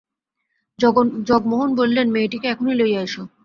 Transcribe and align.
জগমোহন 1.29 1.69
বলিলেন, 1.79 2.07
মেয়েটিকে 2.11 2.47
এখনই 2.47 2.75
লইয়া 2.79 3.01
এসো। 3.01 3.23